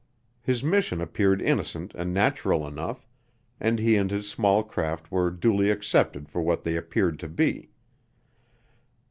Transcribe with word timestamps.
His 0.41 0.63
mission 0.63 0.99
appeared 0.99 1.43
innocent 1.43 1.93
and 1.93 2.11
natural 2.11 2.65
enough 2.67 3.07
and 3.59 3.77
he 3.77 3.97
and 3.97 4.09
his 4.09 4.27
small 4.27 4.63
craft 4.63 5.11
were 5.11 5.29
duly 5.29 5.69
accepted 5.69 6.27
for 6.27 6.41
what 6.41 6.63
they 6.63 6.75
appeared 6.75 7.19
to 7.19 7.27
be. 7.27 7.69